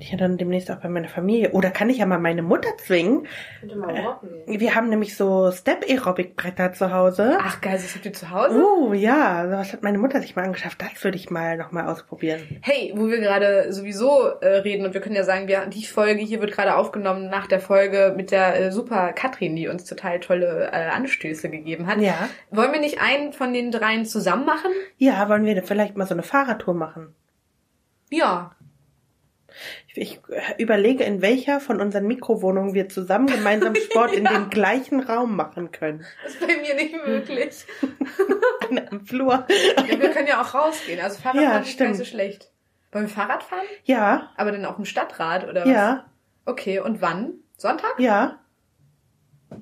Ich 0.00 0.12
ja 0.12 0.16
dann 0.16 0.38
demnächst 0.38 0.70
auch 0.70 0.78
bei 0.78 0.88
meiner 0.88 1.08
Familie. 1.08 1.50
Oder 1.50 1.70
kann 1.70 1.90
ich 1.90 1.98
ja 1.98 2.06
mal 2.06 2.18
meine 2.18 2.40
Mutter 2.40 2.70
zwingen? 2.78 3.26
könnte 3.60 3.76
mal 3.76 4.18
gehen. 4.46 4.60
Wir 4.60 4.74
haben 4.74 4.88
nämlich 4.88 5.14
so 5.14 5.52
Step-Aerobic-Bretter 5.52 6.72
zu 6.72 6.90
Hause. 6.90 7.38
Ach 7.40 7.60
geil, 7.60 7.74
das 7.74 7.94
habt 7.94 8.06
ihr 8.06 8.12
zu 8.14 8.30
Hause? 8.30 8.64
Oh, 8.64 8.94
ja, 8.94 9.46
das 9.46 9.74
hat 9.74 9.82
meine 9.82 9.98
Mutter 9.98 10.22
sich 10.22 10.34
mal 10.36 10.44
angeschafft. 10.46 10.80
Das 10.80 11.04
würde 11.04 11.16
ich 11.16 11.30
mal 11.30 11.58
noch 11.58 11.70
mal 11.70 11.86
ausprobieren. 11.86 12.40
Hey, 12.62 12.94
wo 12.96 13.08
wir 13.08 13.20
gerade 13.20 13.72
sowieso 13.74 14.28
äh, 14.40 14.58
reden 14.60 14.86
und 14.86 14.94
wir 14.94 15.02
können 15.02 15.16
ja 15.16 15.24
sagen, 15.24 15.48
wir, 15.48 15.66
die 15.66 15.84
Folge 15.84 16.22
hier 16.22 16.40
wird 16.40 16.52
gerade 16.52 16.76
aufgenommen 16.76 17.28
nach 17.28 17.46
der 17.46 17.60
Folge 17.60 18.14
mit 18.16 18.30
der 18.30 18.58
äh, 18.58 18.72
super 18.72 19.12
Katrin, 19.12 19.54
die 19.54 19.68
uns 19.68 19.84
total 19.84 20.20
tolle 20.20 20.70
äh, 20.72 20.88
Anstöße 20.88 21.50
gegeben 21.50 21.86
hat. 21.86 22.00
Ja. 22.00 22.28
Wollen 22.50 22.72
wir 22.72 22.80
nicht 22.80 23.02
einen 23.02 23.34
von 23.34 23.52
den 23.52 23.70
dreien 23.70 24.06
zusammen 24.06 24.46
machen? 24.46 24.70
Ja, 24.96 25.28
wollen 25.28 25.44
wir 25.44 25.62
vielleicht 25.62 25.98
mal 25.98 26.06
so 26.06 26.14
eine 26.14 26.22
Fahrradtour 26.22 26.74
machen? 26.74 27.14
Ja. 28.10 28.52
Ich, 29.94 30.20
ich 30.56 30.60
überlege, 30.60 31.02
in 31.04 31.20
welcher 31.20 31.58
von 31.60 31.80
unseren 31.80 32.06
Mikrowohnungen 32.06 32.74
wir 32.74 32.88
zusammen 32.88 33.26
gemeinsam 33.26 33.74
Sport 33.74 34.12
in 34.16 34.24
dem 34.24 34.48
gleichen 34.50 35.00
Raum 35.00 35.34
machen 35.36 35.72
können. 35.72 36.04
Das 36.22 36.34
ist 36.34 36.40
bei 36.40 36.46
mir 36.56 36.74
nicht 36.74 36.94
möglich. 37.06 37.64
Eine 38.70 38.90
Am 38.90 39.04
Flur. 39.04 39.46
Ja, 39.88 40.00
wir 40.00 40.10
können 40.10 40.28
ja 40.28 40.40
auch 40.42 40.54
rausgehen. 40.54 41.00
Also 41.00 41.20
Fahrrad 41.20 41.42
Ja, 41.42 41.58
ist 41.58 41.80
nicht 41.80 41.96
so 41.96 42.04
schlecht. 42.04 42.50
Wollen 42.92 43.06
wir 43.06 43.08
Fahrrad 43.10 43.42
fahren? 43.42 43.64
Ja, 43.84 44.30
Aber 44.36 44.52
dann 44.52 44.64
auf 44.64 44.76
dem 44.76 44.84
Stadtrad 44.84 45.48
oder 45.48 45.62
was? 45.62 45.70
ja, 45.70 46.06
Okay, 46.46 46.78
und 46.80 47.00
wann? 47.02 47.34
Sonntag? 47.56 47.98
ja. 47.98 48.38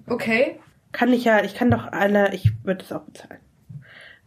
Okay. 0.08 0.60
Kann 0.92 1.12
ich 1.12 1.24
ja, 1.24 1.42
ich 1.42 1.54
kann 1.54 1.70
doch 1.70 1.86
alle, 1.92 2.34
ich 2.34 2.50
würde 2.64 2.82
es 2.84 2.92
auch 2.92 3.02
bezahlen. 3.02 3.40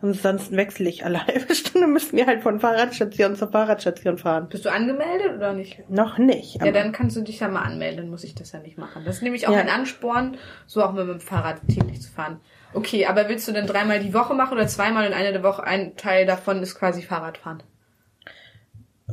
Ansonsten 0.01 0.58
wechsle 0.58 0.89
ich 0.89 1.05
alle 1.05 1.25
halbe 1.27 1.53
Stunde, 1.53 1.88
müssen 1.88 2.17
wir 2.17 2.25
halt 2.25 2.41
von 2.41 2.60
Fahrradstation 2.60 3.36
zu 3.36 3.48
Fahrradstation 3.48 4.17
fahren. 4.17 4.48
Bist 4.50 4.65
du 4.65 4.72
angemeldet 4.72 5.36
oder 5.38 5.53
nicht? 5.53 5.88
Noch 5.89 6.17
nicht. 6.17 6.63
Ja, 6.63 6.72
dann 6.72 6.91
kannst 6.91 7.15
du 7.15 7.22
dich 7.22 7.39
ja 7.39 7.48
mal 7.48 7.62
anmelden, 7.62 7.98
dann 7.98 8.10
muss 8.10 8.24
ich 8.24 8.34
das 8.36 8.51
ja 8.51 8.60
nicht 8.60 8.77
machen. 8.77 9.03
Das 9.05 9.17
ist 9.17 9.22
nämlich 9.22 9.48
auch 9.48 9.53
Ja. 9.53 9.60
ein 9.60 9.70
Ansporn, 9.70 10.38
so 10.65 10.84
auch 10.84 10.93
mit 10.93 11.08
dem 11.08 11.20
Fahrrad 11.20 11.58
täglich 11.67 12.01
zu 12.01 12.12
fahren. 12.12 12.39
Okay, 12.74 13.05
aber 13.05 13.27
willst 13.29 13.48
du 13.48 13.51
denn 13.51 13.67
dreimal 13.67 14.00
die 14.00 14.13
Woche 14.13 14.34
machen 14.34 14.53
oder 14.53 14.67
zweimal 14.67 15.05
in 15.05 15.13
einer 15.13 15.31
der 15.34 15.43
Woche? 15.43 15.63
Ein 15.63 15.96
Teil 15.98 16.25
davon 16.25 16.62
ist 16.63 16.75
quasi 16.75 17.01
Fahrradfahren. 17.01 17.62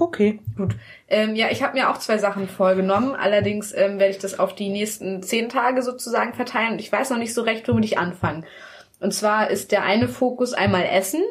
Okay. 0.01 0.39
Gut. 0.57 0.77
Ähm, 1.09 1.35
ja, 1.35 1.49
ich 1.51 1.63
habe 1.63 1.77
mir 1.77 1.91
auch 1.91 1.99
zwei 1.99 2.19
Sachen 2.19 2.49
vorgenommen. 2.49 3.17
Allerdings 3.17 3.75
ähm, 3.75 3.99
werde 3.99 4.13
ich 4.13 4.19
das 4.19 4.39
auf 4.39 4.55
die 4.55 4.69
nächsten 4.69 5.23
zehn 5.25 5.49
Tage 5.49 5.83
sozusagen 5.83 6.35
verteilen. 6.35 6.73
Und 6.75 6.79
ich 6.81 6.93
weiß 6.93 7.11
noch 7.11 7.19
nicht 7.19 7.35
so 7.35 7.43
recht, 7.43 7.67
womit 7.69 7.85
ich 7.85 7.99
anfangen. 7.99 8.47
Und 9.01 9.13
zwar 9.13 9.51
ist 9.51 9.73
der 9.73 9.85
eine 9.85 10.09
Fokus 10.09 10.53
einmal 10.53 10.85
Essen. 10.85 11.23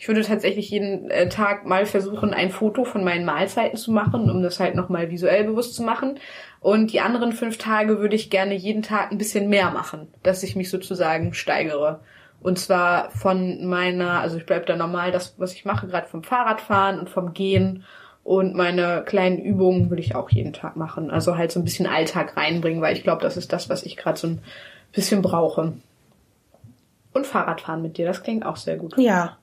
Ich 0.00 0.06
würde 0.06 0.22
tatsächlich 0.22 0.70
jeden 0.70 1.10
äh, 1.10 1.28
Tag 1.28 1.66
mal 1.66 1.84
versuchen, 1.84 2.32
ein 2.32 2.50
Foto 2.50 2.84
von 2.84 3.02
meinen 3.02 3.24
Mahlzeiten 3.24 3.76
zu 3.76 3.90
machen, 3.90 4.30
um 4.30 4.42
das 4.42 4.60
halt 4.60 4.76
nochmal 4.76 5.10
visuell 5.10 5.42
bewusst 5.42 5.74
zu 5.74 5.82
machen. 5.82 6.20
Und 6.60 6.92
die 6.92 7.00
anderen 7.00 7.32
fünf 7.32 7.58
Tage 7.58 7.98
würde 7.98 8.14
ich 8.14 8.30
gerne 8.30 8.54
jeden 8.54 8.82
Tag 8.82 9.10
ein 9.10 9.18
bisschen 9.18 9.48
mehr 9.48 9.72
machen, 9.72 10.06
dass 10.22 10.44
ich 10.44 10.54
mich 10.54 10.70
sozusagen 10.70 11.34
steigere. 11.34 12.00
Und 12.40 12.60
zwar 12.60 13.10
von 13.10 13.66
meiner, 13.66 14.20
also 14.20 14.36
ich 14.36 14.46
bleib 14.46 14.66
da 14.66 14.76
normal 14.76 15.10
das, 15.10 15.34
was 15.38 15.52
ich 15.54 15.64
mache, 15.64 15.88
gerade 15.88 16.06
vom 16.06 16.22
Fahrradfahren 16.22 17.00
und 17.00 17.10
vom 17.10 17.34
Gehen. 17.34 17.84
Und 18.22 18.54
meine 18.54 19.02
kleinen 19.04 19.38
Übungen 19.38 19.90
will 19.90 19.98
ich 19.98 20.14
auch 20.14 20.30
jeden 20.30 20.52
Tag 20.52 20.76
machen. 20.76 21.10
Also 21.10 21.36
halt 21.36 21.50
so 21.50 21.58
ein 21.58 21.64
bisschen 21.64 21.86
Alltag 21.86 22.36
reinbringen, 22.36 22.82
weil 22.82 22.96
ich 22.96 23.02
glaube, 23.02 23.22
das 23.22 23.36
ist 23.36 23.52
das, 23.52 23.68
was 23.68 23.82
ich 23.82 23.96
gerade 23.96 24.18
so 24.18 24.28
ein 24.28 24.42
bisschen 24.92 25.22
brauche. 25.22 25.72
Und 27.18 27.26
Fahrradfahren 27.26 27.82
mit 27.82 27.98
dir, 27.98 28.06
das 28.06 28.22
klingt 28.22 28.46
auch 28.46 28.56
sehr 28.56 28.76
gut. 28.76 28.96
Ja. 28.96 29.38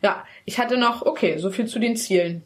Ja, 0.00 0.24
ich 0.44 0.60
hatte 0.60 0.78
noch, 0.78 1.04
okay, 1.04 1.38
so 1.38 1.50
viel 1.50 1.66
zu 1.66 1.80
den 1.80 1.96
Zielen. 1.96 2.44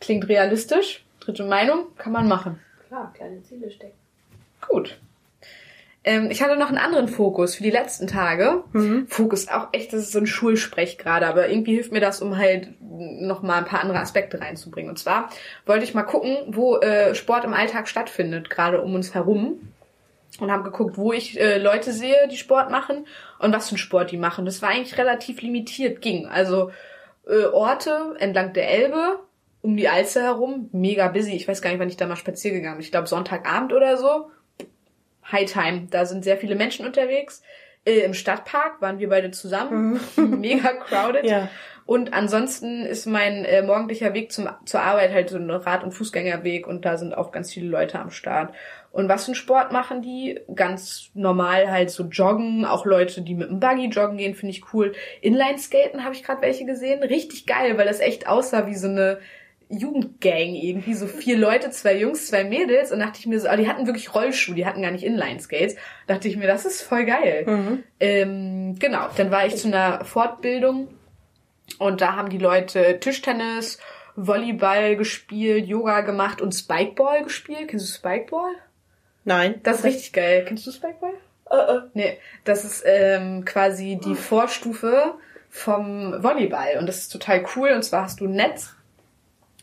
Klingt 0.00 0.26
realistisch. 0.28 1.04
Dritte 1.20 1.44
Meinung, 1.44 1.94
kann 1.98 2.10
man 2.10 2.26
machen. 2.26 2.58
Klar, 2.88 3.12
kleine 3.14 3.42
Ziele 3.42 3.70
stecken. 3.70 3.92
Gut. 4.66 4.98
Ähm, 6.04 6.30
ich 6.30 6.42
hatte 6.42 6.56
noch 6.56 6.68
einen 6.68 6.78
anderen 6.78 7.06
Fokus 7.06 7.54
für 7.54 7.62
die 7.62 7.70
letzten 7.70 8.06
Tage. 8.06 8.64
Fokus 9.08 9.48
auch 9.48 9.68
echt, 9.72 9.92
das 9.92 10.00
ist 10.00 10.12
so 10.12 10.18
ein 10.18 10.26
Schulsprech 10.26 10.96
gerade, 10.96 11.26
aber 11.26 11.50
irgendwie 11.50 11.74
hilft 11.74 11.92
mir 11.92 12.00
das, 12.00 12.22
um 12.22 12.38
halt 12.38 12.68
noch 12.80 13.42
mal 13.42 13.58
ein 13.58 13.66
paar 13.66 13.80
andere 13.80 14.00
Aspekte 14.00 14.40
reinzubringen. 14.40 14.88
Und 14.90 14.98
zwar 14.98 15.28
wollte 15.66 15.84
ich 15.84 15.92
mal 15.92 16.02
gucken, 16.02 16.38
wo 16.48 16.78
äh, 16.78 17.14
Sport 17.14 17.44
im 17.44 17.52
Alltag 17.52 17.88
stattfindet, 17.88 18.48
gerade 18.48 18.80
um 18.80 18.94
uns 18.94 19.12
herum. 19.12 19.71
Und 20.40 20.50
habe 20.50 20.64
geguckt, 20.64 20.96
wo 20.96 21.12
ich 21.12 21.38
äh, 21.38 21.58
Leute 21.58 21.92
sehe, 21.92 22.26
die 22.30 22.38
Sport 22.38 22.70
machen 22.70 23.06
und 23.38 23.52
was 23.52 23.68
für 23.68 23.72
einen 23.72 23.78
Sport 23.78 24.10
die 24.12 24.16
machen. 24.16 24.46
Das 24.46 24.62
war 24.62 24.70
eigentlich 24.70 24.96
relativ 24.96 25.42
limitiert, 25.42 26.00
ging. 26.00 26.26
Also 26.26 26.70
äh, 27.26 27.44
Orte 27.44 28.14
entlang 28.18 28.52
der 28.54 28.70
Elbe, 28.70 29.20
um 29.60 29.76
die 29.76 29.88
Alster 29.88 30.22
herum, 30.22 30.70
mega 30.72 31.08
busy. 31.08 31.34
Ich 31.34 31.46
weiß 31.46 31.60
gar 31.60 31.70
nicht, 31.70 31.78
wann 31.78 31.88
ich 31.88 31.98
da 31.98 32.06
mal 32.06 32.16
spazieren 32.16 32.56
gegangen 32.56 32.76
bin. 32.76 32.84
Ich 32.84 32.90
glaube 32.90 33.08
Sonntagabend 33.08 33.72
oder 33.72 33.96
so. 33.98 34.30
High 35.30 35.50
Time. 35.50 35.86
Da 35.90 36.06
sind 36.06 36.24
sehr 36.24 36.38
viele 36.38 36.56
Menschen 36.56 36.86
unterwegs. 36.86 37.42
Äh, 37.84 38.00
Im 38.00 38.14
Stadtpark 38.14 38.80
waren 38.80 38.98
wir 38.98 39.08
beide 39.08 39.30
zusammen. 39.32 40.00
mega 40.16 40.72
crowded. 40.72 41.24
Ja. 41.24 41.48
Und 41.84 42.12
ansonsten 42.12 42.84
ist 42.84 43.06
mein 43.06 43.44
äh, 43.44 43.62
morgendlicher 43.62 44.14
Weg 44.14 44.32
zum, 44.32 44.48
zur 44.64 44.80
Arbeit 44.80 45.12
halt 45.12 45.30
so 45.30 45.36
ein 45.36 45.50
Rad- 45.50 45.84
und 45.84 45.92
Fußgängerweg 45.92 46.66
und 46.66 46.84
da 46.84 46.96
sind 46.96 47.14
auch 47.14 47.32
ganz 47.32 47.52
viele 47.52 47.68
Leute 47.68 47.98
am 47.98 48.10
Start. 48.10 48.54
Und 48.92 49.08
was 49.08 49.24
für 49.24 49.28
einen 49.28 49.36
Sport 49.36 49.72
machen 49.72 50.02
die? 50.02 50.40
Ganz 50.54 51.10
normal 51.14 51.70
halt 51.70 51.90
so 51.90 52.04
joggen, 52.04 52.66
auch 52.66 52.84
Leute, 52.84 53.22
die 53.22 53.34
mit 53.34 53.48
dem 53.48 53.58
Buggy 53.58 53.86
joggen 53.86 54.18
gehen, 54.18 54.34
finde 54.34 54.54
ich 54.54 54.74
cool. 54.74 54.92
Inline-Skaten 55.22 56.04
habe 56.04 56.14
ich 56.14 56.22
gerade 56.22 56.42
welche 56.42 56.66
gesehen. 56.66 57.02
Richtig 57.02 57.46
geil, 57.46 57.78
weil 57.78 57.86
das 57.86 58.00
echt 58.00 58.28
aussah 58.28 58.66
wie 58.66 58.74
so 58.74 58.88
eine 58.88 59.18
Jugendgang 59.70 60.54
irgendwie. 60.54 60.92
So 60.92 61.06
vier 61.06 61.38
Leute, 61.38 61.70
zwei 61.70 61.96
Jungs, 61.96 62.28
zwei 62.28 62.44
Mädels. 62.44 62.92
Und 62.92 63.00
dachte 63.00 63.18
ich 63.18 63.26
mir 63.26 63.40
so, 63.40 63.48
oh, 63.48 63.56
die 63.56 63.66
hatten 63.66 63.86
wirklich 63.86 64.14
Rollschuhe, 64.14 64.54
die 64.54 64.66
hatten 64.66 64.82
gar 64.82 64.90
nicht 64.90 65.04
Inline-Skates. 65.04 65.76
Dachte 66.06 66.28
ich 66.28 66.36
mir, 66.36 66.46
das 66.46 66.66
ist 66.66 66.82
voll 66.82 67.06
geil. 67.06 67.44
Mhm. 67.46 67.82
Ähm, 67.98 68.76
genau, 68.78 69.06
dann 69.16 69.30
war 69.30 69.46
ich 69.46 69.56
zu 69.56 69.68
einer 69.68 70.04
Fortbildung 70.04 70.88
und 71.82 72.00
da 72.00 72.16
haben 72.16 72.30
die 72.30 72.38
Leute 72.38 72.98
Tischtennis, 73.00 73.78
Volleyball 74.16 74.96
gespielt, 74.96 75.66
Yoga 75.66 76.00
gemacht 76.02 76.40
und 76.40 76.52
Spikeball 76.52 77.24
gespielt. 77.24 77.68
Kennst 77.68 77.88
du 77.88 77.92
Spikeball? 77.94 78.52
Nein. 79.24 79.60
Das 79.62 79.78
ist 79.78 79.84
richtig 79.84 80.12
geil. 80.12 80.44
Kennst 80.46 80.66
du 80.66 80.72
Spikeball? 80.72 81.14
Äh, 81.50 81.56
äh. 81.56 81.80
Nee, 81.94 82.18
das 82.44 82.64
ist 82.64 82.82
ähm, 82.86 83.44
quasi 83.44 83.98
die 84.02 84.14
Vorstufe 84.14 85.14
vom 85.48 86.22
Volleyball 86.22 86.78
und 86.78 86.86
das 86.86 86.98
ist 86.98 87.08
total 87.08 87.44
cool. 87.56 87.70
Und 87.70 87.82
zwar 87.82 88.04
hast 88.04 88.20
du 88.20 88.26
ein 88.26 88.32
Netz 88.32 88.74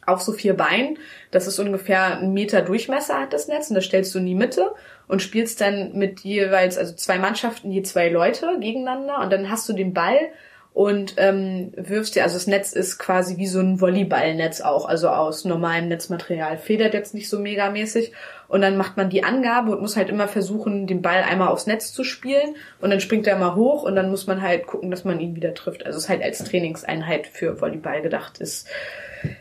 auf 0.05 0.21
so 0.21 0.31
vier 0.33 0.55
Beinen. 0.55 0.97
Das 1.31 1.47
ist 1.47 1.59
ungefähr 1.59 2.19
ein 2.19 2.33
Meter 2.33 2.61
Durchmesser 2.61 3.19
hat 3.19 3.33
das 3.33 3.47
Netz 3.47 3.69
und 3.69 3.75
das 3.75 3.85
stellst 3.85 4.13
du 4.13 4.19
in 4.19 4.25
die 4.25 4.35
Mitte 4.35 4.71
und 5.07 5.21
spielst 5.21 5.61
dann 5.61 5.93
mit 5.93 6.21
jeweils, 6.21 6.77
also 6.77 6.95
zwei 6.95 7.17
Mannschaften, 7.17 7.71
je 7.71 7.83
zwei 7.83 8.09
Leute 8.09 8.57
gegeneinander 8.59 9.19
und 9.19 9.31
dann 9.31 9.49
hast 9.49 9.67
du 9.69 9.73
den 9.73 9.93
Ball 9.93 10.31
und 10.73 11.15
ähm, 11.17 11.73
wirfst 11.75 12.15
dir, 12.15 12.23
also 12.23 12.35
das 12.35 12.47
Netz 12.47 12.73
ist 12.73 12.99
quasi 12.99 13.37
wie 13.37 13.47
so 13.47 13.59
ein 13.59 13.81
Volleyballnetz 13.81 14.61
auch, 14.61 14.87
also 14.87 15.09
aus 15.09 15.43
normalem 15.43 15.87
Netzmaterial. 15.87 16.57
Federt 16.57 16.93
jetzt 16.93 17.13
nicht 17.13 17.27
so 17.27 17.39
megamäßig 17.39 18.13
und 18.47 18.61
dann 18.61 18.77
macht 18.77 18.95
man 18.95 19.09
die 19.09 19.23
Angabe 19.23 19.71
und 19.71 19.81
muss 19.81 19.97
halt 19.97 20.09
immer 20.09 20.27
versuchen, 20.27 20.87
den 20.87 21.01
Ball 21.01 21.23
einmal 21.23 21.49
aufs 21.49 21.67
Netz 21.67 21.91
zu 21.91 22.03
spielen 22.03 22.55
und 22.81 22.91
dann 22.91 23.01
springt 23.01 23.27
er 23.27 23.37
mal 23.37 23.55
hoch 23.55 23.83
und 23.83 23.95
dann 23.95 24.09
muss 24.09 24.27
man 24.27 24.41
halt 24.41 24.67
gucken, 24.67 24.91
dass 24.91 25.03
man 25.03 25.19
ihn 25.19 25.35
wieder 25.35 25.53
trifft. 25.53 25.85
Also 25.85 25.97
es 25.97 26.03
ist 26.03 26.09
halt 26.09 26.21
als 26.21 26.43
Trainingseinheit 26.43 27.27
für 27.27 27.59
Volleyball 27.59 28.01
gedacht 28.01 28.37
ist. 28.37 28.67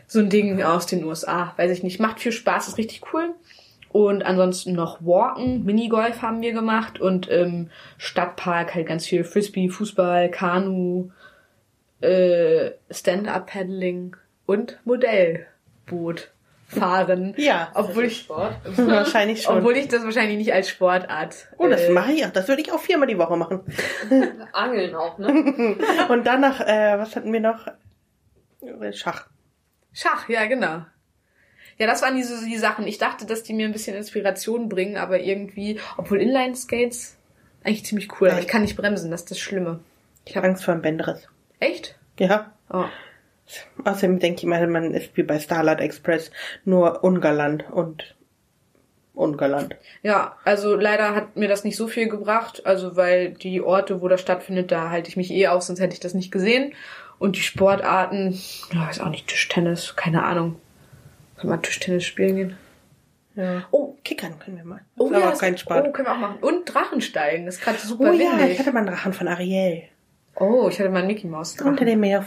So 0.07 0.19
ein 0.19 0.29
Ding 0.29 0.61
aus 0.61 0.87
den 0.87 1.05
USA, 1.05 1.53
weiß 1.55 1.71
ich 1.71 1.83
nicht. 1.83 1.99
Macht 1.99 2.19
viel 2.19 2.33
Spaß, 2.33 2.67
ist 2.67 2.77
richtig 2.77 3.13
cool. 3.13 3.33
Und 3.91 4.23
ansonsten 4.23 4.73
noch 4.73 4.99
Walken, 5.01 5.63
Minigolf 5.65 6.21
haben 6.21 6.41
wir 6.41 6.53
gemacht 6.53 6.99
und 6.99 7.27
im 7.27 7.69
Stadtpark 7.97 8.75
halt 8.75 8.87
ganz 8.87 9.07
viel 9.07 9.23
Frisbee, 9.23 9.69
Fußball, 9.69 10.29
Kanu, 10.29 11.09
äh, 12.01 12.71
Stand-Up-Paddling 12.89 14.15
und 14.45 14.79
Modellboot 14.85 16.31
fahren. 16.67 17.33
Ja. 17.37 17.71
Obwohl 17.73 18.05
ich, 18.05 18.19
Sport. 18.19 18.55
Wahrscheinlich 18.77 19.43
schon. 19.43 19.57
obwohl 19.57 19.75
ich 19.77 19.87
das 19.87 20.03
wahrscheinlich 20.03 20.37
nicht 20.37 20.53
als 20.53 20.69
Sportart. 20.69 21.47
oh, 21.57 21.67
das 21.67 21.81
äh, 21.81 21.91
mache 21.91 22.11
ich 22.11 22.25
auch. 22.25 22.31
Das 22.31 22.47
würde 22.47 22.61
ich 22.61 22.71
auch 22.71 22.79
viermal 22.79 23.07
die 23.07 23.17
Woche 23.17 23.35
machen. 23.37 23.61
Angeln 24.53 24.95
auch, 24.95 25.17
ne? 25.17 25.75
Und 26.09 26.27
danach, 26.27 26.61
äh, 26.61 26.97
was 26.97 27.15
hatten 27.15 27.33
wir 27.33 27.39
noch? 27.39 27.67
Äh, 28.61 28.93
Schach. 28.93 29.27
Schach, 29.91 30.29
ja, 30.29 30.45
genau. 30.45 30.85
Ja, 31.77 31.87
das 31.87 32.01
waren 32.01 32.15
diese 32.15 32.45
die 32.45 32.57
Sachen. 32.57 32.85
Ich 32.87 32.97
dachte, 32.97 33.25
dass 33.25 33.41
die 33.41 33.53
mir 33.53 33.65
ein 33.65 33.71
bisschen 33.71 33.95
Inspiration 33.95 34.69
bringen, 34.69 34.97
aber 34.97 35.21
irgendwie, 35.21 35.79
obwohl 35.97 36.21
Inline-Skates 36.21 37.15
eigentlich 37.63 37.85
ziemlich 37.85 38.09
cool, 38.19 38.29
aber 38.29 38.39
ich 38.39 38.47
kann 38.47 38.61
nicht 38.61 38.75
bremsen, 38.75 39.11
das 39.11 39.21
ist 39.21 39.31
das 39.31 39.39
Schlimme. 39.39 39.79
Ich 40.25 40.35
habe 40.35 40.47
Angst 40.47 40.63
vor 40.63 40.73
einem 40.73 40.81
Bänderriss. 40.81 41.27
Echt? 41.59 41.95
Ja. 42.19 42.51
Oh. 42.71 42.85
Außerdem 43.83 44.19
denke 44.19 44.39
ich 44.41 44.45
mal, 44.45 44.65
man 44.67 44.93
ist 44.93 45.15
wie 45.17 45.23
bei 45.23 45.39
Starlight 45.39 45.81
Express 45.81 46.29
nur 46.65 47.03
ungalant 47.03 47.65
und 47.71 48.15
ungalant. 49.13 49.75
Ja, 50.03 50.37
also 50.45 50.75
leider 50.75 51.15
hat 51.15 51.35
mir 51.35 51.47
das 51.47 51.63
nicht 51.63 51.75
so 51.75 51.87
viel 51.87 52.07
gebracht, 52.07 52.65
also 52.65 52.95
weil 52.95 53.31
die 53.31 53.61
Orte, 53.61 54.01
wo 54.01 54.07
das 54.07 54.21
stattfindet, 54.21 54.71
da 54.71 54.89
halte 54.91 55.09
ich 55.09 55.17
mich 55.17 55.31
eh 55.31 55.47
auf, 55.47 55.63
sonst 55.63 55.79
hätte 55.79 55.93
ich 55.93 55.99
das 55.99 56.13
nicht 56.13 56.31
gesehen. 56.31 56.73
Und 57.17 57.35
die 57.35 57.41
Sportarten, 57.41 58.39
ja, 58.71 58.87
weiß 58.87 59.01
auch 59.01 59.09
nicht, 59.09 59.27
Tischtennis, 59.27 59.95
keine 59.97 60.23
Ahnung. 60.23 60.55
Kann 61.37 61.49
man 61.49 61.61
Tischtennis 61.61 62.05
spielen 62.05 62.35
gehen? 62.35 62.57
Ja. 63.35 63.65
Oh, 63.71 63.95
Kickern 64.05 64.37
können 64.39 64.57
wir 64.57 64.63
mal. 64.63 64.81
Das 64.95 65.05
Oh, 65.05 65.09
ist 65.09 65.15
aber 65.15 65.33
auch 65.33 65.39
kein 65.39 65.57
Sport. 65.57 65.85
Oh, 65.87 65.91
können 65.91 66.07
wir 66.07 66.13
auch 66.13 66.17
machen. 66.17 66.37
Und 66.41 66.65
Drachensteigen, 66.73 67.45
das 67.45 67.55
ist 67.55 67.61
gerade 67.61 67.77
super 67.77 68.11
Oh, 68.11 68.13
ja, 68.13 68.31
windig. 68.37 68.51
ich 68.51 68.59
hatte 68.59 68.71
mal 68.71 68.79
einen 68.79 68.87
Drachen 68.89 69.13
von 69.13 69.27
Ariel. 69.27 69.83
Oh, 70.39 70.67
ich 70.69 70.79
hatte 70.79 70.89
mal 70.89 70.99
einen 70.99 71.07
Mickey 71.07 71.27
Mouse 71.27 71.53
Unter 71.53 71.71
Drachen. 71.71 71.85
dem 71.85 71.99
Meer. 71.99 72.25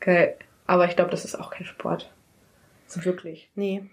Okay, 0.00 0.34
aber 0.66 0.86
ich 0.86 0.96
glaube, 0.96 1.10
das 1.10 1.24
ist 1.24 1.34
auch 1.34 1.50
kein 1.50 1.66
Sport. 1.66 2.12
So 2.86 3.04
wirklich. 3.04 3.50
Nee. 3.54 3.84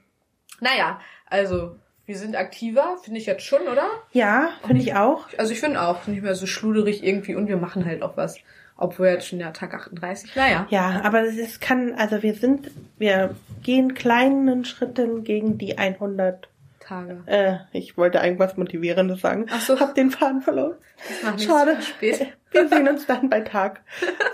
Naja, 0.60 1.00
also, 1.27 1.75
wir 2.06 2.18
sind 2.18 2.36
aktiver, 2.36 2.98
finde 3.04 3.20
ich 3.20 3.25
jetzt 3.25 3.44
schon, 3.44 3.63
oder? 3.63 3.88
Ja, 4.12 4.51
finde 4.65 4.82
ich 4.82 4.96
auch. 4.96 5.27
Also 5.38 5.51
ich 5.51 5.60
finde 5.60 5.82
auch, 5.82 6.08
nicht 6.08 6.24
mehr 6.24 6.36
so 6.36 6.46
schluderig 6.46 7.04
irgendwie 7.04 7.36
und 7.36 7.48
wir 7.48 7.58
machen 7.58 7.86
halt 7.86 8.04
auch 8.04 8.15
was. 8.15 8.38
Obwohl 8.77 9.08
jetzt 9.08 9.27
schon 9.27 9.39
der 9.39 9.54
Tag 9.54 9.74
38, 9.74 10.36
naja. 10.36 10.68
Ja, 10.70 11.01
aber 11.04 11.24
es 11.24 11.62
kann, 11.62 11.94
also 11.94 12.22
wir 12.22 12.36
sind, 12.36 12.72
wir 12.98 13.34
gehen 13.63 13.94
kleinen 13.94 14.65
Schritten 14.65 15.24
gegen 15.24 15.58
die 15.58 15.77
100. 15.77 16.50
Tage. 16.82 17.24
Äh, 17.25 17.58
ich 17.72 17.98
wollte 17.98 18.20
irgendwas 18.20 18.58
Motivierendes 18.58 19.22
sagen. 19.22 19.48
Ach 19.50 19.62
so. 19.62 19.80
Hab 19.80 19.96
den 19.96 20.12
Faden 20.12 20.42
verloren. 20.42 20.75
Das 21.08 21.24
macht. 21.24 21.42
Schade. 21.42 21.82
Spät. 21.82 22.27
Wir 22.55 22.69
sehen 22.69 22.88
uns 22.88 23.05
dann 23.05 23.29
bei 23.29 23.41
Tag 23.41 23.81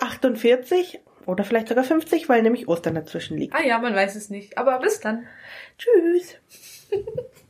48 0.02 1.02
oder 1.26 1.44
vielleicht 1.44 1.70
sogar 1.70 1.84
50, 1.84 2.30
weil 2.30 2.44
nämlich 2.44 2.68
Ostern 2.68 2.96
dazwischen 2.96 3.38
liegt. 3.38 3.56
Ah 3.56 3.64
ja, 3.64 3.80
man 3.80 3.96
weiß 3.96 4.16
es 4.16 4.30
nicht. 4.30 4.58
Aber 4.58 4.80
bis 4.80 5.00
dann. 5.00 5.28
Tschüss. 5.78 6.38